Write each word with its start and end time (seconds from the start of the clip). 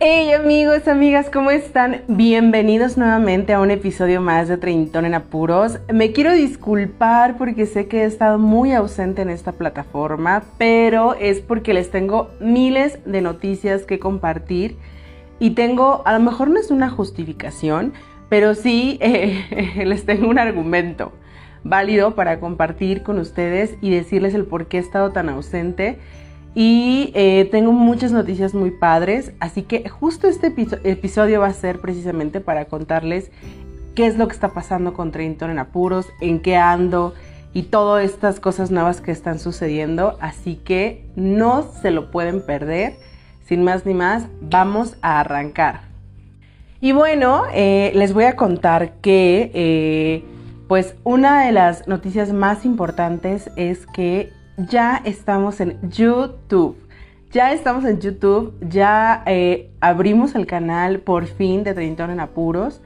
Hey 0.00 0.30
amigos, 0.30 0.86
amigas, 0.86 1.28
¿cómo 1.28 1.50
están? 1.50 2.02
Bienvenidos 2.06 2.96
nuevamente 2.96 3.52
a 3.52 3.60
un 3.60 3.72
episodio 3.72 4.20
más 4.20 4.46
de 4.46 4.56
Treintón 4.56 5.06
en 5.06 5.14
Apuros. 5.14 5.80
Me 5.92 6.12
quiero 6.12 6.32
disculpar 6.34 7.36
porque 7.36 7.66
sé 7.66 7.88
que 7.88 8.02
he 8.02 8.04
estado 8.04 8.38
muy 8.38 8.72
ausente 8.72 9.22
en 9.22 9.28
esta 9.28 9.50
plataforma, 9.50 10.44
pero 10.56 11.14
es 11.14 11.40
porque 11.40 11.74
les 11.74 11.90
tengo 11.90 12.30
miles 12.38 13.00
de 13.06 13.22
noticias 13.22 13.82
que 13.82 13.98
compartir 13.98 14.76
y 15.40 15.50
tengo, 15.50 16.02
a 16.06 16.12
lo 16.12 16.20
mejor 16.20 16.48
no 16.48 16.60
es 16.60 16.70
una 16.70 16.90
justificación, 16.90 17.92
pero 18.28 18.54
sí 18.54 18.98
eh, 19.00 19.82
les 19.84 20.06
tengo 20.06 20.28
un 20.28 20.38
argumento 20.38 21.10
válido 21.64 22.14
para 22.14 22.38
compartir 22.38 23.02
con 23.02 23.18
ustedes 23.18 23.74
y 23.80 23.90
decirles 23.90 24.34
el 24.34 24.44
por 24.44 24.66
qué 24.68 24.76
he 24.76 24.80
estado 24.80 25.10
tan 25.10 25.28
ausente. 25.28 25.98
Y 26.54 27.12
eh, 27.14 27.48
tengo 27.50 27.72
muchas 27.72 28.10
noticias 28.12 28.54
muy 28.54 28.70
padres, 28.70 29.32
así 29.38 29.62
que 29.62 29.88
justo 29.88 30.26
este 30.28 30.52
episodio 30.84 31.40
va 31.40 31.46
a 31.46 31.52
ser 31.52 31.80
precisamente 31.80 32.40
para 32.40 32.64
contarles 32.64 33.30
qué 33.94 34.06
es 34.06 34.16
lo 34.16 34.28
que 34.28 34.34
está 34.34 34.50
pasando 34.50 34.92
con 34.92 35.12
Trenton 35.12 35.50
en 35.50 35.58
apuros, 35.58 36.06
en 36.20 36.40
qué 36.40 36.56
ando 36.56 37.14
y 37.52 37.64
todas 37.64 38.04
estas 38.04 38.40
cosas 38.40 38.70
nuevas 38.70 39.00
que 39.00 39.10
están 39.10 39.38
sucediendo. 39.38 40.16
Así 40.20 40.56
que 40.56 41.04
no 41.16 41.62
se 41.62 41.90
lo 41.90 42.10
pueden 42.10 42.40
perder. 42.40 42.94
Sin 43.44 43.64
más 43.64 43.86
ni 43.86 43.94
más, 43.94 44.26
vamos 44.40 44.96
a 45.00 45.20
arrancar. 45.20 45.80
Y 46.80 46.92
bueno, 46.92 47.44
eh, 47.52 47.92
les 47.94 48.12
voy 48.12 48.24
a 48.24 48.36
contar 48.36 48.92
que 49.00 49.50
eh, 49.54 50.24
pues 50.68 50.94
una 51.02 51.44
de 51.44 51.52
las 51.52 51.88
noticias 51.88 52.32
más 52.32 52.64
importantes 52.64 53.50
es 53.56 53.86
que 53.86 54.30
ya 54.58 55.00
estamos 55.04 55.60
en 55.60 55.78
YouTube. 55.88 56.76
Ya 57.30 57.52
estamos 57.52 57.84
en 57.84 58.00
YouTube, 58.00 58.54
ya 58.60 59.22
eh, 59.26 59.70
abrimos 59.80 60.34
el 60.34 60.46
canal 60.46 61.00
por 61.00 61.26
fin 61.26 61.62
de 61.62 61.74
Treintón 61.74 62.10
en 62.10 62.20
Apuros 62.20 62.80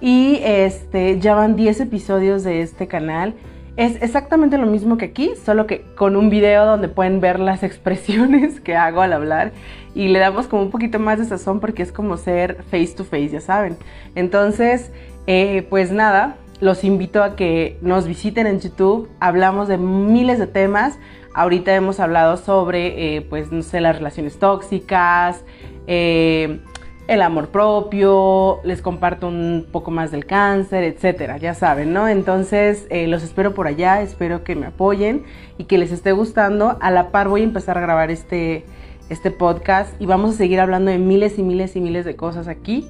y 0.00 0.38
este, 0.44 1.18
ya 1.18 1.34
van 1.34 1.56
10 1.56 1.80
episodios 1.80 2.44
de 2.44 2.62
este 2.62 2.86
canal. 2.86 3.34
Es 3.76 4.00
exactamente 4.00 4.56
lo 4.56 4.66
mismo 4.66 4.98
que 4.98 5.06
aquí, 5.06 5.32
solo 5.44 5.66
que 5.66 5.82
con 5.96 6.14
un 6.14 6.30
video 6.30 6.64
donde 6.64 6.88
pueden 6.88 7.20
ver 7.20 7.40
las 7.40 7.62
expresiones 7.64 8.60
que 8.60 8.76
hago 8.76 9.02
al 9.02 9.12
hablar 9.12 9.52
y 9.96 10.08
le 10.08 10.20
damos 10.20 10.46
como 10.46 10.62
un 10.62 10.70
poquito 10.70 11.00
más 11.00 11.18
de 11.18 11.24
sazón 11.24 11.58
porque 11.58 11.82
es 11.82 11.90
como 11.90 12.16
ser 12.16 12.62
face 12.70 12.94
to 12.96 13.04
face, 13.04 13.30
ya 13.30 13.40
saben. 13.40 13.76
Entonces, 14.14 14.92
eh, 15.26 15.66
pues 15.68 15.90
nada, 15.90 16.36
los 16.60 16.84
invito 16.84 17.22
a 17.22 17.36
que 17.36 17.78
nos 17.82 18.06
visiten 18.06 18.46
en 18.46 18.60
YouTube. 18.60 19.08
Hablamos 19.20 19.68
de 19.68 19.78
miles 19.78 20.38
de 20.38 20.46
temas. 20.46 20.98
Ahorita 21.34 21.74
hemos 21.74 22.00
hablado 22.00 22.36
sobre, 22.36 23.16
eh, 23.16 23.22
pues, 23.22 23.52
no 23.52 23.62
sé, 23.62 23.80
las 23.80 23.96
relaciones 23.96 24.38
tóxicas, 24.38 25.44
eh, 25.86 26.60
el 27.06 27.22
amor 27.22 27.48
propio, 27.48 28.60
les 28.64 28.82
comparto 28.82 29.28
un 29.28 29.66
poco 29.70 29.90
más 29.90 30.10
del 30.10 30.26
cáncer, 30.26 30.84
etcétera, 30.84 31.38
ya 31.38 31.54
saben, 31.54 31.92
¿no? 31.92 32.06
Entonces, 32.06 32.86
eh, 32.90 33.06
los 33.06 33.22
espero 33.22 33.54
por 33.54 33.66
allá, 33.66 34.02
espero 34.02 34.44
que 34.44 34.56
me 34.56 34.66
apoyen 34.66 35.24
y 35.56 35.64
que 35.64 35.78
les 35.78 35.90
esté 35.90 36.12
gustando. 36.12 36.76
A 36.80 36.90
la 36.90 37.10
par 37.10 37.28
voy 37.28 37.40
a 37.42 37.44
empezar 37.44 37.78
a 37.78 37.80
grabar 37.80 38.10
este, 38.10 38.64
este 39.08 39.30
podcast 39.30 39.98
y 40.00 40.06
vamos 40.06 40.34
a 40.34 40.38
seguir 40.38 40.60
hablando 40.60 40.90
de 40.90 40.98
miles 40.98 41.38
y 41.38 41.42
miles 41.42 41.76
y 41.76 41.80
miles 41.80 42.04
de 42.04 42.16
cosas 42.16 42.48
aquí. 42.48 42.88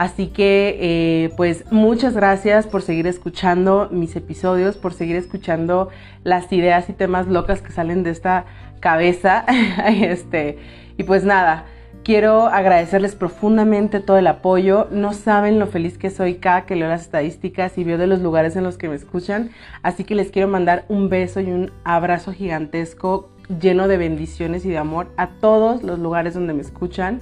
Así 0.00 0.28
que 0.28 0.78
eh, 0.80 1.30
pues 1.36 1.70
muchas 1.70 2.14
gracias 2.14 2.66
por 2.66 2.80
seguir 2.80 3.06
escuchando 3.06 3.90
mis 3.92 4.16
episodios, 4.16 4.78
por 4.78 4.94
seguir 4.94 5.14
escuchando 5.14 5.90
las 6.24 6.50
ideas 6.54 6.88
y 6.88 6.94
temas 6.94 7.26
locas 7.26 7.60
que 7.60 7.70
salen 7.70 8.02
de 8.02 8.08
esta 8.08 8.46
cabeza. 8.80 9.44
este, 9.86 10.56
y 10.96 11.02
pues 11.02 11.24
nada, 11.24 11.66
quiero 12.02 12.46
agradecerles 12.46 13.14
profundamente 13.14 14.00
todo 14.00 14.16
el 14.16 14.26
apoyo. 14.26 14.88
No 14.90 15.12
saben 15.12 15.58
lo 15.58 15.66
feliz 15.66 15.98
que 15.98 16.08
soy 16.08 16.36
cada 16.36 16.64
que 16.64 16.76
leo 16.76 16.88
las 16.88 17.02
estadísticas 17.02 17.76
y 17.76 17.84
veo 17.84 17.98
de 17.98 18.06
los 18.06 18.20
lugares 18.20 18.56
en 18.56 18.64
los 18.64 18.78
que 18.78 18.88
me 18.88 18.96
escuchan. 18.96 19.50
Así 19.82 20.04
que 20.04 20.14
les 20.14 20.30
quiero 20.30 20.48
mandar 20.48 20.86
un 20.88 21.10
beso 21.10 21.40
y 21.40 21.50
un 21.50 21.72
abrazo 21.84 22.32
gigantesco 22.32 23.28
lleno 23.60 23.86
de 23.86 23.98
bendiciones 23.98 24.64
y 24.64 24.70
de 24.70 24.78
amor 24.78 25.08
a 25.18 25.28
todos 25.28 25.82
los 25.82 25.98
lugares 25.98 26.32
donde 26.32 26.54
me 26.54 26.62
escuchan 26.62 27.20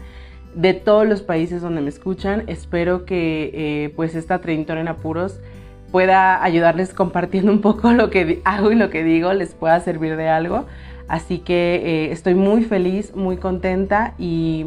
de 0.55 0.75
todos 0.75 1.07
los 1.07 1.23
países 1.23 1.63
donde 1.63 1.81
me 1.81 1.89
escuchan. 1.89 2.45
Espero 2.47 3.05
que 3.05 3.51
eh, 3.53 3.93
pues 3.97 4.15
esta 4.15 4.41
treintona 4.41 4.81
en 4.81 4.89
apuros 4.89 5.41
pueda 5.91 6.43
ayudarles 6.43 6.93
compartiendo 6.93 7.53
un 7.53 7.61
poco 7.61 7.93
lo 7.93 8.11
que 8.11 8.41
hago 8.45 8.73
y 8.73 8.75
lo 8.75 8.91
que 8.91 9.05
digo, 9.05 9.33
les 9.33 9.55
pueda 9.55 9.79
servir 9.81 10.17
de 10.17 10.29
algo. 10.29 10.67
Así 11.09 11.39
que 11.39 11.77
eh, 11.77 12.13
estoy 12.13 12.35
muy 12.35 12.65
feliz, 12.65 13.15
muy 13.17 13.39
contenta 13.39 14.15
y, 14.19 14.67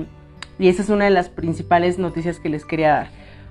esa 0.59 0.83
es 0.83 0.89
una 0.89 1.05
de 1.05 1.11
las 1.11 1.29
principales 1.29 1.97
noticias 1.97 2.39
que 2.39 2.49
les 2.49 2.65
quería 2.65 2.89
dar. 2.89 3.07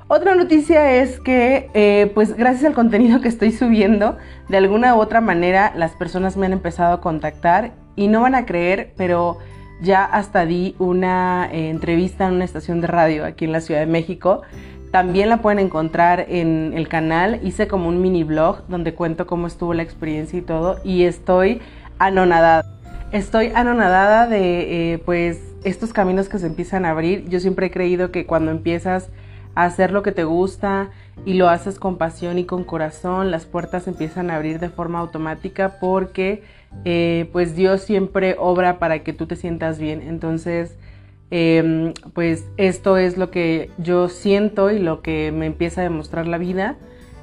Otra 0.07 0.35
noticia 0.35 0.93
es 0.93 1.21
que, 1.21 1.71
eh, 1.75 2.11
pues 2.15 2.37
gracias 2.37 2.65
al 2.65 2.73
contenido 2.73 3.21
que 3.21 3.29
estoy 3.29 3.53
subiendo, 3.53 4.17
de 4.49 4.57
alguna 4.57 4.97
u 4.97 5.01
otra 5.01 5.21
manera 5.21 5.73
las 5.77 5.93
personas 5.93 6.37
me 6.37 6.47
han 6.47 6.53
empezado 6.53 6.95
a 6.95 7.01
contactar 7.01 7.73
y 7.95 8.09
no 8.09 8.21
van 8.23 8.35
a 8.35 8.45
creer, 8.45 8.93
pero 8.97 9.39
ya 9.81 10.05
hasta 10.05 10.47
di 10.47 10.75
una 10.79 11.49
eh, 11.53 11.71
entrevista 11.71 12.27
en 12.27 12.35
una 12.35 12.45
estación 12.45 12.81
de 12.81 12.87
radio 12.87 13.25
aquí 13.25 13.45
en 13.45 13.53
la 13.53 13.61
Ciudad 13.61 13.81
de 13.81 13.87
México. 13.87 14.43
También 14.91 15.29
la 15.29 15.41
pueden 15.41 15.61
encontrar 15.61 16.27
en 16.29 16.73
el 16.75 16.89
canal. 16.89 17.41
Hice 17.45 17.69
como 17.69 17.89
un 17.89 18.03
mini 18.03 18.25
blog 18.25 18.67
donde 18.69 18.95
cuento 18.95 19.27
cómo 19.27 19.47
estuvo 19.47 19.73
la 19.73 19.83
experiencia 19.83 20.39
y 20.39 20.43
todo. 20.43 20.79
Y 20.85 21.05
estoy 21.05 21.61
anonadada. 21.99 22.65
Estoy 23.13 23.53
anonadada 23.55 24.27
de 24.27 24.95
eh, 24.95 24.99
pues 24.99 25.41
estos 25.65 25.93
caminos 25.93 26.29
que 26.29 26.39
se 26.39 26.47
empiezan 26.47 26.85
a 26.85 26.91
abrir. 26.91 27.29
Yo 27.29 27.41
siempre 27.41 27.67
he 27.67 27.71
creído 27.71 28.11
que 28.11 28.27
cuando 28.27 28.51
empiezas 28.51 29.11
a 29.55 29.65
hacer 29.65 29.93
lo 29.93 30.03
que 30.03 30.13
te 30.13 30.25
gusta 30.25 30.91
y 31.25 31.35
lo 31.35 31.49
haces 31.49 31.79
con 31.79 31.97
pasión 31.97 32.39
y 32.39 32.45
con 32.45 32.65
corazón, 32.65 33.31
las 33.31 33.47
puertas 33.47 33.87
empiezan 33.87 34.31
a 34.31 34.37
abrir 34.37 34.59
de 34.59 34.71
forma 34.71 34.99
automática 34.99 35.79
porque 35.81 36.43
eh, 36.85 37.29
pues 37.33 37.57
Dios 37.57 37.83
siempre 37.83 38.37
obra 38.39 38.79
para 38.79 39.03
que 39.03 39.13
tú 39.13 39.27
te 39.27 39.37
sientas 39.37 39.79
bien. 39.79 40.03
Entonces, 40.03 40.77
em, 41.31 41.93
pues 42.15 42.47
esto 42.57 42.97
es 42.97 43.17
lo 43.19 43.31
que 43.31 43.71
yo 43.79 44.09
siento 44.09 44.71
y 44.71 44.79
lo 44.79 45.03
que 45.03 45.33
me 45.33 45.47
empieza 45.47 45.83
a 45.83 45.85
demostrar 45.85 46.27
la 46.27 46.39
vida. 46.39 46.77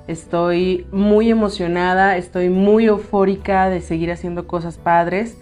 Estoy 0.07 0.85
muy 0.91 1.29
emocionada, 1.29 2.17
estoy 2.17 2.49
muy 2.49 2.85
eufórica 2.85 3.69
de 3.69 3.81
seguir 3.81 4.11
haciendo 4.11 4.47
cosas 4.47 4.77
padres. 4.77 5.37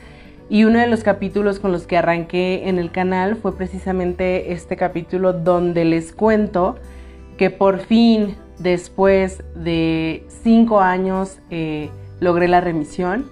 Y 0.49 0.63
uno 0.63 0.79
de 0.79 0.87
los 0.87 1.03
capítulos 1.03 1.59
con 1.59 1.72
los 1.72 1.87
que 1.87 1.97
arranqué 1.97 2.69
en 2.69 2.77
el 2.79 2.91
canal 2.91 3.35
fue 3.35 3.55
precisamente 3.57 4.53
este 4.53 4.75
capítulo 4.77 5.33
donde 5.33 5.85
les 5.85 6.13
cuento 6.13 6.75
que 7.37 7.49
por 7.49 7.79
fin, 7.79 8.35
después 8.59 9.43
de 9.55 10.25
cinco 10.43 10.79
años, 10.79 11.39
eh, 11.49 11.89
logré 12.19 12.47
la 12.47 12.61
remisión 12.61 13.25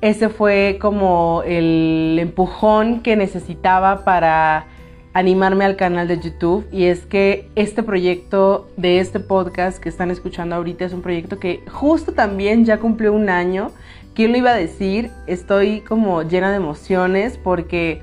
ese 0.00 0.28
fue 0.28 0.78
como 0.80 1.42
el 1.44 2.18
empujón 2.20 3.00
que 3.00 3.16
necesitaba 3.16 4.04
para 4.04 4.66
animarme 5.12 5.64
al 5.64 5.76
canal 5.76 6.06
de 6.06 6.20
YouTube 6.20 6.66
y 6.70 6.84
es 6.84 7.04
que 7.06 7.50
este 7.56 7.82
proyecto 7.82 8.68
de 8.76 9.00
este 9.00 9.18
podcast 9.18 9.78
que 9.78 9.88
están 9.88 10.10
escuchando 10.10 10.54
ahorita 10.54 10.84
es 10.84 10.92
un 10.92 11.02
proyecto 11.02 11.40
que 11.40 11.62
justo 11.68 12.12
también 12.12 12.64
ya 12.64 12.78
cumplió 12.78 13.12
un 13.12 13.28
año. 13.28 13.72
¿Quién 14.14 14.32
lo 14.32 14.38
iba 14.38 14.50
a 14.50 14.56
decir? 14.56 15.10
Estoy 15.26 15.80
como 15.80 16.22
llena 16.22 16.50
de 16.50 16.56
emociones 16.56 17.36
porque 17.36 18.02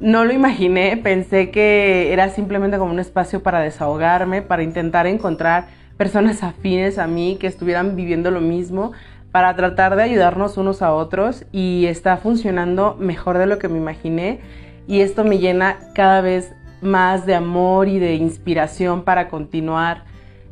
no 0.00 0.24
lo 0.24 0.32
imaginé, 0.32 0.96
pensé 0.96 1.50
que 1.50 2.12
era 2.12 2.28
simplemente 2.28 2.76
como 2.76 2.90
un 2.90 2.98
espacio 2.98 3.42
para 3.42 3.60
desahogarme, 3.60 4.42
para 4.42 4.62
intentar 4.62 5.06
encontrar 5.06 5.68
personas 5.96 6.42
afines 6.42 6.98
a 6.98 7.06
mí 7.06 7.38
que 7.40 7.46
estuvieran 7.46 7.96
viviendo 7.96 8.30
lo 8.30 8.40
mismo, 8.40 8.92
para 9.32 9.56
tratar 9.56 9.96
de 9.96 10.02
ayudarnos 10.02 10.58
unos 10.58 10.82
a 10.82 10.92
otros 10.92 11.46
y 11.52 11.86
está 11.86 12.18
funcionando 12.18 12.96
mejor 13.00 13.38
de 13.38 13.46
lo 13.46 13.58
que 13.58 13.68
me 13.68 13.78
imaginé. 13.78 14.40
Y 14.86 15.00
esto 15.00 15.24
me 15.24 15.38
llena 15.38 15.78
cada 15.94 16.20
vez 16.20 16.54
más 16.82 17.24
de 17.24 17.34
amor 17.34 17.88
y 17.88 17.98
de 17.98 18.14
inspiración 18.14 19.04
para 19.04 19.28
continuar, 19.28 20.04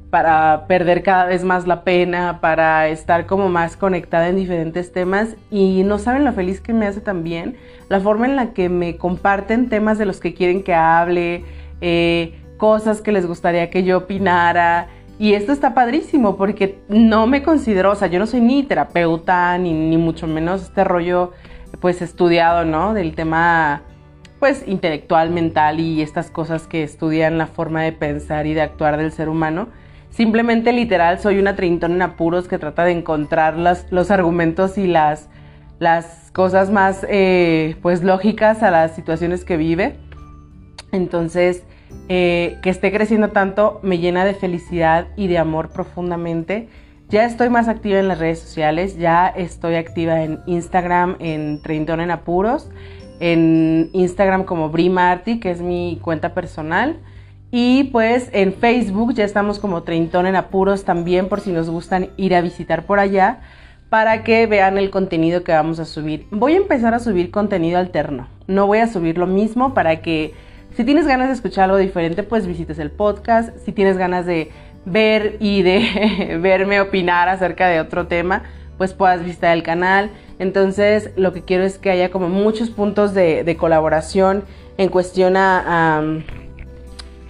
para 0.09 0.65
perder 0.67 1.03
cada 1.03 1.27
vez 1.27 1.45
más 1.45 1.67
la 1.67 1.85
pena, 1.85 2.41
para 2.41 2.89
estar 2.89 3.27
como 3.27 3.49
más 3.51 3.77
conectada 3.77 4.29
en 4.29 4.37
diferentes 4.37 4.93
temas. 4.93 5.37
Y 5.51 5.83
no 5.85 5.99
saben 5.99 6.25
lo 6.25 6.33
feliz 6.33 6.61
que 6.61 6.73
me 6.73 6.87
hace 6.87 7.01
también 7.01 7.57
la 7.91 8.01
forma 8.01 8.27
en 8.27 8.37
la 8.37 8.55
que 8.55 8.69
me 8.69 8.97
comparten 8.97 9.69
temas 9.69 9.99
de 9.99 10.07
los 10.07 10.21
que 10.21 10.33
quieren 10.33 10.63
que 10.63 10.75
hable, 10.75 11.45
eh, 11.81 12.41
cosas 12.57 13.03
que 13.03 13.13
les 13.13 13.27
gustaría 13.27 13.69
que 13.69 13.83
yo 13.83 13.99
opinara 13.99 14.89
y 15.21 15.35
esto 15.35 15.53
está 15.53 15.75
padrísimo 15.75 16.39
porque 16.39 16.79
no 16.89 17.27
me 17.27 17.43
considero, 17.43 17.93
o 17.93 17.95
sea, 17.95 18.09
yo 18.09 18.19
no 18.19 18.27
soy 18.27 18.41
ni 18.41 18.63
terapeuta, 18.63 19.59
ni, 19.59 19.75
ni 19.75 19.99
mucho 19.99 20.27
menos 20.27 20.63
este 20.63 20.83
rollo, 20.83 21.33
pues 21.79 22.01
estudiado, 22.01 22.65
¿no? 22.65 22.95
Del 22.95 23.15
tema, 23.15 23.83
pues, 24.39 24.65
intelectual, 24.67 25.29
mental 25.29 25.79
y 25.79 26.01
estas 26.01 26.31
cosas 26.31 26.67
que 26.67 26.83
estudian 26.83 27.37
la 27.37 27.47
forma 27.47 27.83
de 27.83 27.93
pensar 27.93 28.47
y 28.47 28.55
de 28.55 28.63
actuar 28.63 28.97
del 28.97 29.13
ser 29.13 29.29
humano. 29.29 29.69
Simplemente, 30.09 30.73
literal, 30.73 31.19
soy 31.19 31.39
una 31.39 31.55
treintona 31.55 31.97
en 31.97 32.01
apuros 32.01 32.49
que 32.49 32.57
trata 32.57 32.87
de 32.87 32.93
encontrar 32.93 33.59
los 33.59 34.11
argumentos 34.11 34.79
y 34.79 34.87
las, 34.87 35.29
las 35.79 36.31
cosas 36.33 36.71
más, 36.71 37.05
eh, 37.11 37.77
pues, 37.83 38.03
lógicas 38.03 38.63
a 38.63 38.71
las 38.71 38.95
situaciones 38.95 39.45
que 39.45 39.59
vive. 39.59 39.99
Entonces, 40.93 41.63
eh, 42.09 42.59
que 42.63 42.71
esté 42.71 42.91
creciendo 42.93 43.29
tanto 43.29 43.81
me 43.83 43.99
llena 43.99 44.25
de 44.25 44.35
felicidad 44.35 45.09
y 45.17 45.29
de 45.29 45.39
amor 45.39 45.71
profundamente. 45.71 46.69
Ya 47.09 47.25
estoy 47.25 47.51
más 47.51 47.69
activa 47.69 47.99
en 47.99 48.09
las 48.09 48.19
redes 48.19 48.39
sociales, 48.39 48.97
ya 48.97 49.27
estoy 49.27 49.75
activa 49.75 50.23
en 50.23 50.41
Instagram, 50.47 51.17
en 51.19 51.61
Treintón 51.61 52.01
en 52.01 52.11
Apuros, 52.11 52.71
en 53.19 53.91
Instagram 53.93 54.45
como 54.45 54.71
Bri 54.71 54.91
Marty, 54.91 55.41
que 55.41 55.51
es 55.51 55.61
mi 55.61 55.99
cuenta 56.03 56.35
personal. 56.35 57.01
Y 57.51 57.85
pues 57.85 58.31
en 58.33 58.55
Facebook 58.55 59.15
ya 59.15 59.25
estamos 59.25 59.59
como 59.59 59.83
Treintón 59.83 60.27
en 60.27 60.37
Apuros 60.37 60.85
también 60.85 61.29
por 61.29 61.41
si 61.41 61.51
nos 61.51 61.69
gustan 61.69 62.11
ir 62.17 62.35
a 62.35 62.41
visitar 62.41 62.87
por 62.87 63.01
allá 63.01 63.41
para 63.89 64.23
que 64.23 64.47
vean 64.47 64.79
el 64.79 64.91
contenido 64.91 65.43
que 65.43 65.53
vamos 65.53 65.81
a 65.81 65.85
subir. 65.85 66.29
Voy 66.31 66.55
a 66.55 66.59
empezar 66.59 66.95
a 66.95 67.01
subir 67.01 67.33
contenido 67.33 67.79
alterno. 67.79 68.29
No 68.47 68.69
voy 68.69 68.79
a 68.79 68.87
subir 68.87 69.19
lo 69.19 69.27
mismo 69.27 69.75
para 69.75 70.01
que 70.01 70.33
si 70.77 70.85
tienes 70.85 71.07
ganas 71.07 71.29
de 71.29 71.35
escuchar 71.35 71.65
algo 71.65 71.77
diferente, 71.77 72.23
pues 72.23 72.47
visites 72.47 72.79
el 72.79 72.91
podcast. 72.91 73.57
Si 73.65 73.73
tienes 73.73 73.97
ganas 73.97 74.27
de 74.27 74.51
ver 74.85 75.37
y 75.41 75.63
de 75.63 76.39
verme 76.43 76.81
opinar 76.81 77.29
acerca 77.29 77.69
de 77.69 77.81
otro 77.81 78.07
tema, 78.07 78.45
pues 78.79 78.95
puedas 78.95 79.25
visitar 79.25 79.53
el 79.57 79.63
canal. 79.63 80.11
Entonces, 80.39 81.11
lo 81.17 81.33
que 81.33 81.43
quiero 81.43 81.65
es 81.65 81.79
que 81.79 81.91
haya 81.91 82.11
como 82.11 82.29
muchos 82.29 82.71
puntos 82.71 83.13
de, 83.13 83.57
colaboración 83.59 84.45
en 84.79 84.89
cuestión 84.89 85.37
a, 85.37 86.03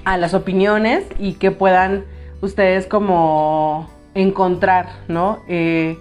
las 0.04 0.34
opiniones 0.34 1.04
y 1.18 1.34
que 1.34 1.50
puedan 1.50 2.04
ustedes 2.40 2.86
como 2.86 3.90
encontrar, 4.14 4.88
¿no? 5.08 5.40
Eh, 5.48 5.96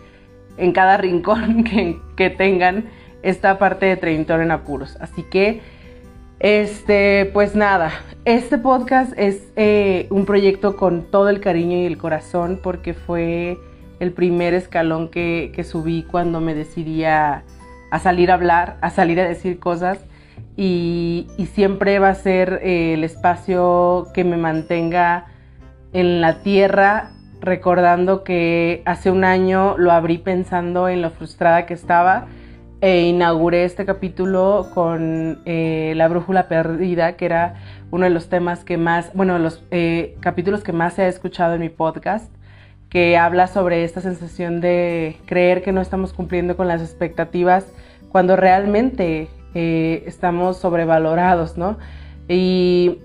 en 0.57 0.71
cada 0.71 0.97
rincón 0.97 1.63
que, 2.15 2.29
tengan 2.29 2.85
esta 3.23 3.57
parte 3.57 3.87
de 3.87 3.97
Treintón 3.97 4.41
en 4.41 4.51
Apuros. 4.51 4.97
Así 4.99 5.23
que, 5.23 5.61
este, 6.39 7.29
pues 7.33 7.55
nada, 7.55 7.91
este 8.23 8.57
podcast 8.57 9.11
es 9.17 9.51
eh, 9.57 10.07
un 10.09 10.25
proyecto 10.25 10.77
con 10.77 11.03
todo 11.03 11.29
el 11.29 11.41
cariño 11.41 11.77
y 11.77 11.85
el 11.85 11.97
corazón 11.97 12.59
porque 12.61 12.93
fue 12.93 13.57
el 13.99 14.13
primer 14.13 14.53
escalón 14.53 15.09
que, 15.09 15.65
subí 15.69 16.03
cuando 16.03 16.39
me 16.39 16.53
decidí 16.53 17.03
a, 17.03 17.43
salir 18.01 18.31
a 18.31 18.35
hablar, 18.35 18.77
a 18.81 18.89
salir 18.89 19.19
a 19.19 19.27
decir 19.27 19.59
cosas. 19.59 19.99
Y, 20.55 21.27
siempre 21.53 21.99
va 21.99 22.09
a 22.09 22.15
ser 22.15 22.61
eh, 22.63 22.93
el 22.93 23.03
espacio 23.03 24.07
que 24.13 24.23
me 24.23 24.37
mantenga 24.37 25.25
en 25.91 26.21
la 26.21 26.41
tierra 26.41 27.11
recordando 27.41 28.23
que 28.23 28.81
hace 28.85 29.11
un 29.11 29.23
año 29.23 29.77
lo 29.77 29.91
abrí 29.91 30.17
pensando 30.17 30.87
en 30.87 31.01
lo 31.01 31.09
frustrada 31.09 31.65
que 31.65 31.73
estaba 31.73 32.27
e 32.81 33.01
inauguré 33.01 33.65
este 33.65 33.85
capítulo 33.85 34.69
con 34.73 35.41
eh, 35.45 35.93
La 35.95 36.07
Brújula 36.07 36.47
Perdida, 36.47 37.17
que 37.17 37.25
era 37.25 37.55
uno 37.91 38.05
de 38.05 38.09
los 38.09 38.29
temas 38.29 38.63
que 38.63 38.77
más, 38.77 39.11
bueno, 39.13 39.37
los 39.39 39.63
eh, 39.71 40.15
capítulos 40.19 40.63
que 40.63 40.71
más 40.71 40.93
se 40.93 41.03
ha 41.03 41.07
escuchado 41.07 41.55
en 41.55 41.61
mi 41.61 41.69
podcast, 41.69 42.31
que 42.89 43.17
habla 43.17 43.47
sobre 43.47 43.83
esta 43.83 44.01
sensación 44.01 44.61
de 44.61 45.17
creer 45.25 45.61
que 45.61 45.71
no 45.71 45.81
estamos 45.81 46.13
cumpliendo 46.13 46.57
con 46.57 46.67
las 46.67 46.81
expectativas 46.81 47.67
cuando 48.11 48.35
realmente 48.35 49.27
eh, 49.53 50.03
estamos 50.05 50.57
sobrevalorados, 50.57 51.57
¿no? 51.57 51.77
Y 52.27 52.99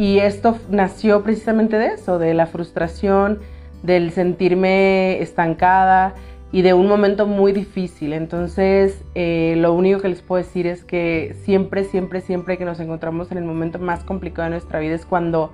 y 0.00 0.20
esto 0.20 0.56
nació 0.70 1.22
precisamente 1.22 1.76
de 1.76 1.88
eso, 1.88 2.18
de 2.18 2.32
la 2.32 2.46
frustración, 2.46 3.40
del 3.82 4.12
sentirme 4.12 5.20
estancada 5.20 6.14
y 6.52 6.62
de 6.62 6.74
un 6.74 6.88
momento 6.88 7.26
muy 7.26 7.52
difícil. 7.52 8.12
Entonces, 8.12 9.04
eh, 9.14 9.54
lo 9.58 9.72
único 9.72 10.00
que 10.00 10.08
les 10.08 10.22
puedo 10.22 10.42
decir 10.42 10.66
es 10.66 10.84
que 10.84 11.36
siempre, 11.44 11.84
siempre, 11.84 12.20
siempre 12.20 12.58
que 12.58 12.64
nos 12.64 12.80
encontramos 12.80 13.30
en 13.30 13.38
el 13.38 13.44
momento 13.44 13.78
más 13.78 14.04
complicado 14.04 14.46
de 14.46 14.50
nuestra 14.50 14.80
vida 14.80 14.94
es 14.94 15.06
cuando 15.06 15.52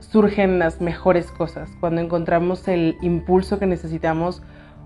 surgen 0.00 0.58
las 0.58 0.80
mejores 0.80 1.30
cosas, 1.30 1.70
cuando 1.80 2.00
encontramos 2.00 2.68
el 2.68 2.96
impulso 3.00 3.58
que 3.58 3.66
necesitamos 3.66 4.42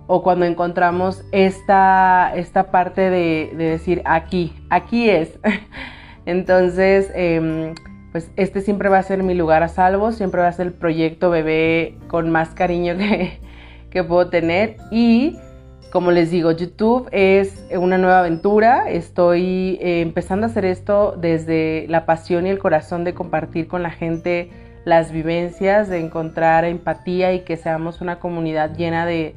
o 0.06 0.22
cuando 0.22 0.46
encontramos 0.46 1.22
esta, 1.32 2.32
esta 2.34 2.70
parte 2.70 3.10
de, 3.10 3.52
decir 3.56 4.02
aquí, 4.04 4.54
aquí 4.70 5.10
es. 5.10 5.38
Entonces, 6.26 7.10
em, 7.14 7.74
pues 8.12 8.30
este 8.36 8.60
siempre 8.60 8.88
va 8.88 8.98
a 8.98 9.02
ser 9.02 9.22
mi 9.22 9.34
lugar 9.34 9.62
a 9.62 9.68
salvo, 9.68 10.12
siempre 10.12 10.40
va 10.40 10.48
a 10.48 10.52
ser 10.52 10.68
el 10.68 10.72
proyecto 10.72 11.28
bebé 11.30 11.98
con 12.06 12.30
más 12.30 12.50
cariño 12.50 12.96
que, 12.96 13.38
puedo 14.04 14.28
tener. 14.28 14.76
Y 14.90 15.36
como 15.90 16.10
les 16.10 16.30
digo, 16.30 16.52
YouTube 16.52 17.08
es 17.12 17.66
una 17.70 17.98
nueva 17.98 18.20
aventura. 18.20 18.90
Estoy 18.90 19.78
eh, 19.80 20.00
empezando 20.00 20.46
a 20.46 20.50
hacer 20.50 20.64
esto 20.64 21.14
desde 21.18 21.86
la 21.88 22.06
pasión 22.06 22.46
y 22.46 22.50
el 22.50 22.58
corazón 22.58 23.04
de 23.04 23.14
compartir 23.14 23.68
con 23.68 23.82
la 23.82 23.90
gente 23.90 24.50
las 24.84 25.12
vivencias, 25.12 25.88
de 25.88 25.98
encontrar 25.98 26.64
empatía 26.64 27.32
y 27.34 27.40
que 27.40 27.56
seamos 27.56 28.00
una 28.00 28.18
comunidad 28.20 28.74
llena 28.76 29.04
de, 29.04 29.34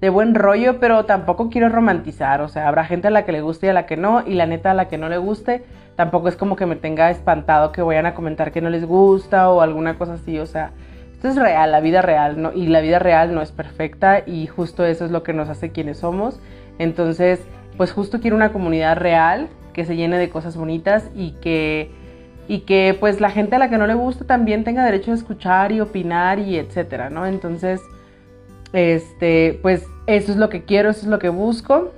de 0.00 0.10
buen 0.10 0.34
rollo, 0.34 0.78
pero 0.80 1.04
tampoco 1.06 1.48
quiero 1.48 1.68
romantizar. 1.68 2.40
O 2.40 2.48
sea, 2.48 2.68
habrá 2.68 2.84
gente 2.84 3.08
a 3.08 3.10
la 3.10 3.24
que 3.24 3.32
le 3.32 3.40
guste 3.40 3.66
y 3.66 3.70
a 3.70 3.72
la 3.72 3.86
que 3.86 3.96
no, 3.96 4.26
y 4.26 4.34
la 4.34 4.46
neta 4.46 4.72
a 4.72 4.74
la 4.74 4.88
que 4.88 4.98
no 4.98 5.08
le 5.08 5.18
guste 5.18 5.64
tampoco 6.00 6.28
es 6.28 6.36
como 6.36 6.56
que 6.56 6.64
me 6.64 6.76
tenga 6.76 7.10
espantado 7.10 7.72
que 7.72 7.82
vayan 7.82 8.06
a 8.06 8.14
comentar 8.14 8.52
que 8.52 8.62
no 8.62 8.70
les 8.70 8.86
gusta 8.86 9.50
o 9.50 9.60
alguna 9.60 9.98
cosa 9.98 10.14
así, 10.14 10.38
o 10.38 10.46
sea, 10.46 10.70
esto 11.20 11.28
es 11.28 11.36
real, 11.36 11.70
la 11.70 11.80
vida 11.80 12.00
real, 12.00 12.40
¿no? 12.40 12.50
Y 12.54 12.68
la 12.68 12.80
vida 12.80 12.98
real 12.98 13.34
no 13.34 13.42
es 13.42 13.52
perfecta 13.52 14.22
y 14.24 14.46
justo 14.46 14.86
eso 14.86 15.04
es 15.04 15.10
lo 15.10 15.22
que 15.22 15.34
nos 15.34 15.50
hace 15.50 15.68
quienes 15.68 15.98
somos. 15.98 16.40
Entonces, 16.78 17.42
pues 17.76 17.92
justo 17.92 18.20
quiero 18.20 18.36
una 18.36 18.52
comunidad 18.52 18.96
real 18.96 19.50
que 19.74 19.84
se 19.84 19.96
llene 19.96 20.16
de 20.16 20.30
cosas 20.30 20.56
bonitas 20.56 21.10
y 21.14 21.32
que 21.32 21.90
y 22.48 22.60
que 22.60 22.96
pues 22.98 23.20
la 23.20 23.28
gente 23.28 23.56
a 23.56 23.58
la 23.58 23.68
que 23.68 23.76
no 23.76 23.86
le 23.86 23.92
gusta 23.92 24.24
también 24.24 24.64
tenga 24.64 24.82
derecho 24.82 25.10
a 25.10 25.14
escuchar 25.14 25.72
y 25.72 25.82
opinar 25.82 26.38
y 26.38 26.56
etcétera, 26.56 27.10
¿no? 27.10 27.26
Entonces, 27.26 27.82
este, 28.72 29.58
pues 29.60 29.86
eso 30.06 30.32
es 30.32 30.38
lo 30.38 30.48
que 30.48 30.64
quiero, 30.64 30.88
eso 30.88 31.02
es 31.02 31.08
lo 31.08 31.18
que 31.18 31.28
busco. 31.28 31.92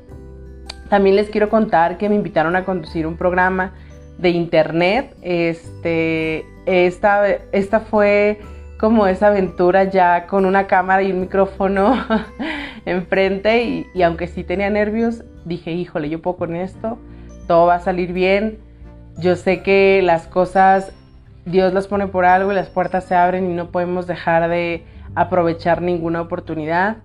También 0.89 1.15
les 1.15 1.31
quiero 1.31 1.49
contar 1.49 1.97
que 1.97 2.09
me 2.09 2.17
invitaron 2.17 2.57
a 2.57 2.65
conducir 2.65 3.07
un 3.07 3.17
programa 3.17 3.73
de 4.19 4.31
internet. 4.31 5.15
Este, 5.23 6.45
esta, 6.67 7.25
esta 7.53 7.79
fue 7.79 8.41
como 8.83 9.07
esa 9.07 9.29
aventura 9.29 9.85
ya 9.85 10.27
con 10.27 10.45
una 10.45 10.67
cámara 10.67 11.05
y 11.05 11.13
un 11.13 11.21
micrófono 11.21 12.05
enfrente 12.85 13.87
y, 13.95 14.03
aunque 14.03 14.27
sí 14.27 14.43
tenía 14.43 14.71
nervios, 14.71 15.23
dije, 15.45 15.71
híjole, 15.71 16.09
yo 16.09 16.21
puedo 16.21 16.37
con 16.37 16.57
esto, 16.57 16.99
todo 17.47 17.67
va 17.67 17.77
a 17.77 17.81
salir 17.81 18.13
bien. 18.13 18.59
Yo 19.19 19.37
sé 19.37 19.63
que 19.63 20.01
las 20.03 20.27
cosas 20.27 20.93
Dios 21.45 21.73
las 21.73 21.87
pone 21.87 22.09
por 22.09 22.25
algo 22.25 22.51
y 22.51 22.57
las 22.57 22.71
puertas 22.71 23.05
se 23.05 23.15
abren 23.15 23.49
y 23.53 23.55
no 23.55 23.71
podemos 23.71 24.09
dejar 24.09 24.51
de 24.51 24.85
aprovechar 25.15 25.81
ninguna 25.81 26.21
oportunidad. 26.21 26.97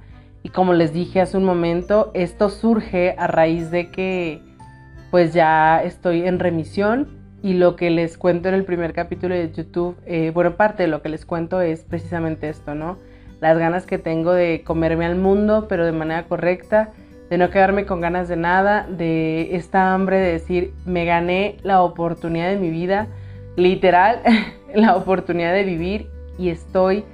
Y 0.42 0.50
como 0.50 0.74
les 0.74 0.94
dije 0.94 1.22
hace 1.22 1.38
un 1.38 1.44
momento, 1.44 2.10
esto 2.16 2.50
surge 2.50 3.14
a 3.20 3.28
raíz 3.28 3.70
de 3.70 3.92
que 3.92 4.42
pues 5.12 5.32
ya 5.32 5.84
estoy 5.84 6.26
en 6.26 6.40
remisión 6.40 7.17
y 7.48 7.54
lo 7.54 7.78
que 7.78 7.90
les 7.92 8.18
cuento 8.18 8.50
en 8.50 8.56
el 8.56 8.66
primer 8.66 8.92
capítulo 8.92 9.34
de 9.34 9.50
YouTube, 9.50 9.96
eh, 10.06 10.32
bueno, 10.34 10.58
parte 10.58 10.84
de 10.84 10.90
lo 10.90 11.02
que 11.02 11.08
les 11.08 11.26
cuento 11.26 11.62
es 11.62 11.86
precisamente 11.86 12.50
esto, 12.50 12.76
¿no? 12.76 12.98
Las 13.40 13.58
ganas 13.58 13.86
que 13.86 13.98
tengo 13.98 14.34
de 14.34 14.64
comerme 14.66 15.06
al 15.06 15.16
mundo, 15.16 15.68
pero 15.70 15.86
de 15.86 15.94
manera 15.94 16.24
correcta, 16.24 16.90
de 17.30 17.38
no 17.38 17.50
quedarme 17.50 17.86
con 17.86 18.02
ganas 18.02 18.28
de 18.28 18.36
nada, 18.36 18.86
de 18.90 19.56
esta 19.56 19.94
hambre 19.94 20.20
de 20.20 20.34
decir, 20.34 20.74
me 20.86 21.06
gané 21.06 21.56
la 21.64 21.84
oportunidad 21.84 22.50
de 22.50 22.58
mi 22.58 22.70
vida, 22.70 23.08
literal, 23.56 24.24
la 24.76 24.98
oportunidad 24.98 25.54
de 25.54 25.64
vivir 25.64 26.10
y 26.38 26.50
estoy 26.50 27.06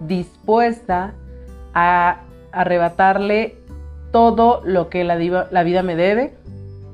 dispuesta 0.00 1.12
a 1.74 2.22
arrebatarle 2.52 3.58
todo 4.12 4.62
lo 4.64 4.88
que 4.88 5.04
la, 5.04 5.16
la 5.50 5.62
vida 5.62 5.82
me 5.82 5.94
debe, 5.94 6.32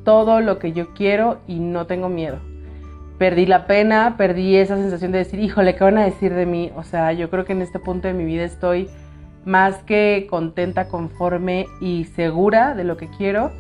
todo 0.04 0.40
lo 0.40 0.59
que 0.59 0.73
yo 0.73 0.92
quiero 0.92 1.38
y 1.47 1.61
no 1.61 1.87
tengo 1.87 2.09
miedo. 2.09 2.50
Perdí 3.21 3.45
la 3.45 3.67
pena, 3.67 4.15
perdí 4.17 4.57
esa 4.57 4.77
sensación 4.77 5.12
de 5.12 5.19
decir, 5.19 5.41
híjole, 5.41 5.75
¿qué 5.75 5.85
van 5.85 5.99
a 5.99 6.07
decir 6.07 6.33
de 6.33 6.47
mí? 6.47 6.73
O 6.75 6.85
sea, 6.85 7.12
yo 7.12 7.29
creo 7.29 7.45
que 7.45 7.53
en 7.53 7.61
este 7.61 7.79
punto 7.79 8.09
de 8.09 8.15
mi 8.15 8.25
vida 8.25 8.45
estoy 8.45 8.89
más 9.45 9.83
que 9.83 10.27
contenta, 10.31 10.89
conforme 10.89 11.67
y 11.83 12.05
segura 12.05 12.75
de 12.75 12.85
lo 12.85 12.97
que 12.97 13.11
quiero. 13.11 13.53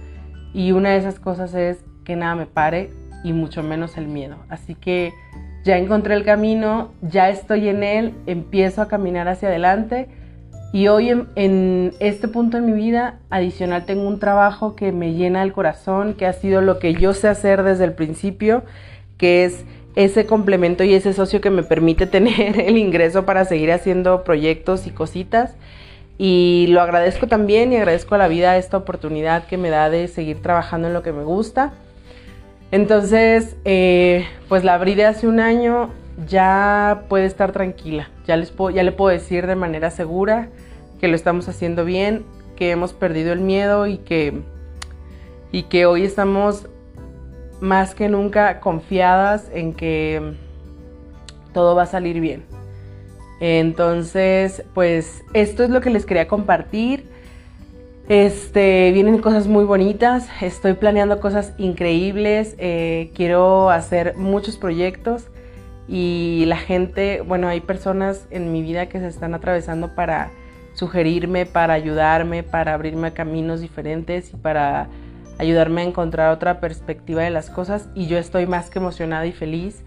Y 0.54 0.72
una 0.72 0.92
de 0.92 0.96
esas 0.96 1.20
cosas 1.20 1.52
es 1.52 1.84
que 2.04 2.16
nada 2.16 2.36
me 2.36 2.46
pare 2.46 2.88
y 3.22 3.34
mucho 3.34 3.62
menos 3.62 3.98
el 3.98 4.08
miedo. 4.08 4.36
Así 4.48 4.74
que 4.74 5.12
ya 5.62 5.76
encontré 5.76 6.14
el 6.14 6.24
camino, 6.24 6.92
ya 7.02 7.28
estoy 7.28 7.68
en 7.68 7.82
él, 7.82 8.14
empiezo 8.24 8.80
a 8.80 8.88
caminar 8.88 9.28
hacia 9.28 9.50
adelante 9.50 10.08
y 10.72 10.86
hoy 10.86 11.10
en, 11.10 11.92
este 11.98 12.28
punto 12.28 12.56
de 12.56 12.62
mi 12.62 12.72
vida, 12.72 13.18
adicional, 13.28 13.86
tengo 13.86 14.06
un 14.06 14.20
trabajo 14.20 14.76
que 14.76 14.92
me 14.92 15.14
llena 15.14 15.42
el 15.42 15.52
corazón, 15.52 16.14
que 16.14 16.26
ha 16.26 16.32
sido 16.32 16.60
lo 16.60 16.78
que 16.78 16.94
yo 16.94 17.12
sé 17.12 17.28
hacer 17.28 17.64
desde 17.64 17.84
el 17.84 17.92
principio, 17.92 18.62
que 19.20 19.44
es 19.44 19.66
ese 19.96 20.24
complemento 20.24 20.82
y 20.82 20.94
ese 20.94 21.12
socio 21.12 21.42
que 21.42 21.50
me 21.50 21.62
permite 21.62 22.06
tener 22.16 22.58
el 22.58 22.78
ingreso 22.78 23.26
para 23.26 23.44
seguir 23.44 23.70
haciendo 23.70 24.24
proyectos 24.24 24.86
y 24.86 24.90
cositas. 24.90 25.54
Y 26.16 26.66
lo 26.70 26.80
agradezco 26.80 27.28
también 27.28 27.72
y 27.72 27.76
agradezco 27.76 28.14
a 28.14 28.18
la 28.18 28.28
vida 28.28 28.56
esta 28.56 28.78
oportunidad 28.78 29.46
que 29.46 29.58
me 29.58 29.70
da 29.70 29.90
de 29.90 30.08
seguir 30.08 30.40
trabajando 30.40 30.88
en 30.88 30.94
lo 30.94 31.02
que 31.02 31.12
me 31.12 31.22
gusta. 31.22 31.74
Entonces, 32.72 33.56
eh, 33.64 34.26
pues 34.48 34.64
la 34.64 34.74
abrí 34.74 34.94
de 34.94 35.04
hace 35.04 35.26
un 35.26 35.40
año, 35.40 35.90
ya 36.26 37.04
puede 37.08 37.26
estar 37.26 37.52
tranquila. 37.52 38.10
Ya, 38.26 38.36
les 38.36 38.54
ya 38.74 38.82
le 38.82 38.92
puedo 38.92 39.10
decir 39.10 39.46
de 39.46 39.56
manera 39.56 39.90
segura 39.90 40.48
que 41.00 41.08
lo 41.08 41.16
estamos 41.16 41.48
haciendo 41.48 41.84
bien, 41.84 42.24
que 42.56 42.70
hemos 42.70 42.92
perdido 42.92 43.32
el 43.32 43.40
miedo 43.40 43.86
y 43.86 43.98
que, 43.98 44.40
y 45.52 45.64
que 45.64 45.86
hoy 45.86 46.04
estamos 46.04 46.68
más 47.60 47.94
que 47.94 48.08
nunca 48.08 48.60
confiadas 48.60 49.50
en 49.52 49.74
que 49.74 50.34
todo 51.52 51.74
va 51.74 51.82
a 51.82 51.86
salir 51.86 52.20
bien. 52.20 52.44
Entonces, 53.40 54.64
pues 54.74 55.22
esto 55.32 55.64
es 55.64 55.70
lo 55.70 55.80
que 55.80 55.90
les 55.90 56.04
quería 56.04 56.28
compartir. 56.28 57.08
Este, 58.08 58.90
vienen 58.92 59.18
cosas 59.18 59.46
muy 59.46 59.64
bonitas, 59.64 60.28
estoy 60.40 60.72
planeando 60.72 61.20
cosas 61.20 61.54
increíbles, 61.58 62.56
eh, 62.58 63.12
quiero 63.14 63.70
hacer 63.70 64.16
muchos 64.16 64.56
proyectos 64.56 65.28
y 65.86 66.44
la 66.46 66.56
gente, 66.56 67.20
bueno, 67.20 67.46
hay 67.46 67.60
personas 67.60 68.26
en 68.30 68.52
mi 68.52 68.62
vida 68.62 68.86
que 68.86 68.98
se 68.98 69.06
están 69.06 69.32
atravesando 69.32 69.94
para 69.94 70.32
sugerirme, 70.74 71.46
para 71.46 71.74
ayudarme, 71.74 72.42
para 72.42 72.74
abrirme 72.74 73.12
caminos 73.12 73.60
diferentes 73.60 74.32
y 74.34 74.36
para 74.36 74.88
ayudarme 75.40 75.80
a 75.80 75.84
encontrar 75.84 76.32
otra 76.32 76.60
perspectiva 76.60 77.22
de 77.22 77.30
las 77.30 77.48
cosas 77.48 77.88
y 77.94 78.06
yo 78.06 78.18
estoy 78.18 78.46
más 78.46 78.68
que 78.68 78.78
emocionada 78.78 79.26
y 79.26 79.32
feliz 79.32 79.82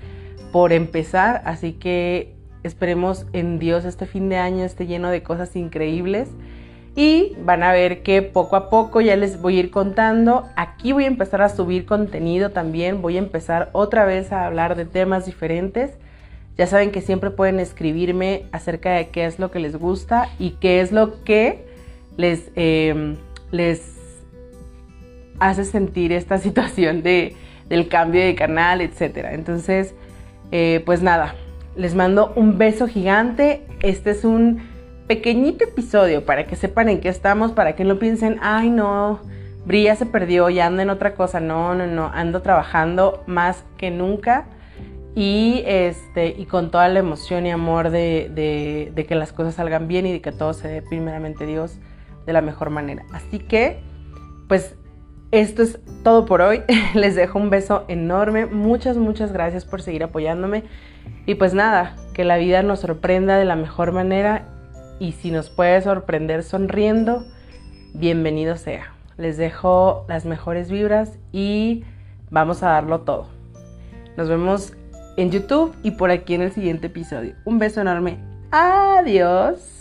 por 0.51 0.73
empezar, 0.73 1.41
así 1.45 1.73
que 1.73 2.35
esperemos 2.63 3.27
en 3.33 3.59
Dios 3.59 3.85
este 3.85 4.05
fin 4.07 4.29
de 4.29 4.37
año 4.37 4.63
esté 4.63 4.87
lleno 4.87 5.09
de 5.09 5.21
cosas 5.21 5.55
increíbles 5.55 6.29
y 6.95 7.35
van 7.43 7.63
a 7.63 7.71
ver 7.71 8.01
que 8.01 8.21
poco 8.21 8.55
a 8.55 8.69
poco 8.69 9.01
ya 9.01 9.15
les 9.15 9.41
voy 9.41 9.57
a 9.57 9.59
ir 9.61 9.71
contando. 9.71 10.47
Aquí 10.55 10.91
voy 10.91 11.05
a 11.05 11.07
empezar 11.07 11.41
a 11.41 11.49
subir 11.49 11.85
contenido 11.85 12.51
también, 12.51 13.01
voy 13.01 13.15
a 13.15 13.19
empezar 13.19 13.69
otra 13.73 14.05
vez 14.05 14.31
a 14.31 14.45
hablar 14.45 14.75
de 14.75 14.85
temas 14.85 15.25
diferentes. 15.25 15.91
Ya 16.57 16.67
saben 16.67 16.91
que 16.91 17.01
siempre 17.01 17.31
pueden 17.31 17.59
escribirme 17.59 18.45
acerca 18.51 18.91
de 18.91 19.09
qué 19.09 19.25
es 19.25 19.39
lo 19.39 19.49
que 19.49 19.59
les 19.59 19.75
gusta 19.75 20.29
y 20.37 20.51
qué 20.51 20.81
es 20.81 20.91
lo 20.91 21.23
que 21.23 21.65
les, 22.15 22.51
em, 22.55 23.17
les 23.51 23.92
hace 25.39 25.65
sentir 25.65 26.11
esta 26.11 26.37
situación 26.39 27.03
de, 27.03 27.35
del 27.69 27.87
cambio 27.87 28.21
de 28.21 28.35
canal, 28.35 28.81
etc. 28.81 29.27
Entonces, 29.31 29.95
eh, 30.51 30.81
pues 30.85 31.01
nada, 31.01 31.35
les 31.75 31.95
mando 31.95 32.33
un 32.35 32.57
beso 32.57 32.87
gigante. 32.87 33.65
Este 33.81 34.11
es 34.11 34.23
un 34.23 34.61
pequeñito 35.07 35.65
episodio 35.65 36.25
para 36.25 36.45
que 36.45 36.55
sepan 36.55 36.89
en 36.89 37.01
qué 37.01 37.09
estamos, 37.09 37.51
para 37.51 37.75
que 37.75 37.83
no 37.83 37.99
piensen, 37.99 38.39
ay 38.41 38.69
no, 38.69 39.19
Brilla 39.65 39.95
se 39.95 40.05
perdió 40.05 40.49
y 40.49 40.59
anda 40.59 40.83
en 40.83 40.89
otra 40.89 41.15
cosa. 41.15 41.39
No, 41.39 41.75
no, 41.75 41.87
no, 41.87 42.09
ando 42.13 42.41
trabajando 42.41 43.23
más 43.27 43.63
que 43.77 43.91
nunca 43.91 44.45
y, 45.15 45.63
este, 45.65 46.35
y 46.37 46.45
con 46.45 46.71
toda 46.71 46.87
la 46.89 46.99
emoción 46.99 47.45
y 47.45 47.51
amor 47.51 47.89
de, 47.89 48.91
de 48.93 49.05
que 49.05 49.15
las 49.15 49.31
cosas 49.31 49.55
salgan 49.55 49.87
bien 49.87 50.05
y 50.05 50.11
de 50.11 50.21
que 50.21 50.31
todo 50.31 50.53
se 50.53 50.67
dé 50.67 50.81
primeramente 50.81 51.45
Dios 51.45 51.77
de 52.25 52.33
la 52.33 52.41
mejor 52.41 52.69
manera. 52.69 53.05
Así 53.13 53.39
que, 53.39 53.79
pues 54.47 54.75
esto 55.33 55.63
es 55.63 55.79
todo 56.03 56.25
por 56.25 56.41
hoy. 56.41 56.61
Les 56.93 57.15
dejo 57.15 57.39
un 57.39 57.49
beso 57.49 57.85
enorme. 57.87 58.45
Muchas, 58.45 58.97
muchas 58.97 59.33
gracias 59.33 59.65
por 59.65 59.81
seguir 59.81 60.03
apoyándome. 60.03 60.63
Y 61.25 61.35
pues 61.35 61.55
nada, 61.55 61.95
que 62.13 62.23
la 62.23 62.37
vida 62.37 62.61
nos 62.61 62.81
sorprenda 62.81 63.37
de 63.37 63.45
la 63.45 63.55
mejor 63.55 63.91
manera 63.91 64.45
y 64.99 65.13
si 65.13 65.31
nos 65.31 65.49
puede 65.49 65.81
sorprender 65.81 66.43
sonriendo, 66.43 67.25
bienvenido 67.95 68.57
sea. 68.57 68.93
Les 69.17 69.37
dejo 69.37 70.05
las 70.07 70.25
mejores 70.25 70.69
vibras 70.69 71.17
y 71.31 71.83
vamos 72.29 72.61
a 72.61 72.69
darlo 72.69 73.01
todo. 73.01 73.27
Nos 74.15 74.29
vemos 74.29 74.73
en 75.17 75.31
YouTube 75.31 75.75
y 75.81 75.91
por 75.91 76.11
aquí 76.11 76.35
en 76.35 76.43
el 76.43 76.51
siguiente 76.51 76.87
episodio. 76.87 77.33
Un 77.43 77.57
beso 77.57 77.81
enorme. 77.81 78.19
Adiós. 78.51 79.72